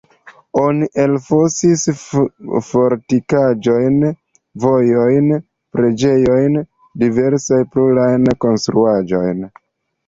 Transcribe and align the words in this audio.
Oni 0.59 0.85
elfosis 1.01 1.83
fortikaĵon, 2.69 4.01
vojojn, 4.65 5.31
preĝejojn, 5.79 6.61
diversajn 7.05 7.73
pluajn 7.79 8.31
konstruaĵojn. 8.49 9.51